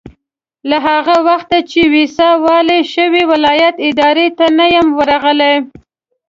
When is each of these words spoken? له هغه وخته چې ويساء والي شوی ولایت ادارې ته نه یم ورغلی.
له 0.69 0.77
هغه 0.87 1.15
وخته 1.27 1.57
چې 1.71 1.81
ويساء 1.93 2.35
والي 2.45 2.79
شوی 2.93 3.23
ولایت 3.31 3.75
ادارې 3.89 4.27
ته 4.37 4.45
نه 4.57 4.65
یم 4.75 4.87
ورغلی. 4.99 5.53